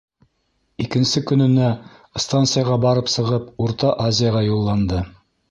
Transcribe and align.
Икенсе 0.85 1.21
көнөнә 1.31 1.67
станцияға 2.23 2.79
барып 2.87 3.13
сығып, 3.17 3.53
Урта 3.67 3.93
Азияға 4.09 4.45
юлланды. 4.49 5.05